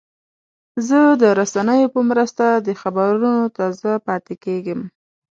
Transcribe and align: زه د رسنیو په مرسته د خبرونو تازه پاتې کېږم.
زه 0.87 0.99
د 1.21 1.23
رسنیو 1.39 1.93
په 1.95 2.01
مرسته 2.09 2.45
د 2.67 2.69
خبرونو 2.81 3.33
تازه 3.57 3.91
پاتې 4.07 4.35
کېږم. 4.45 4.79